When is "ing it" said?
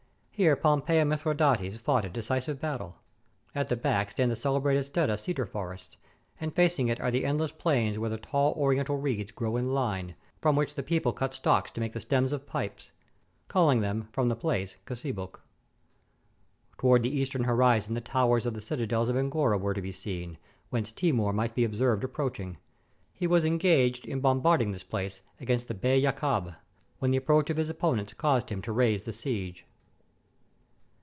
6.79-6.99